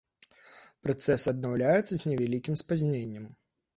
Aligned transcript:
Працэс 0.87 1.27
аднаўляецца 1.33 1.91
з 1.95 2.01
невялікім 2.09 2.59
спазненнем. 2.63 3.29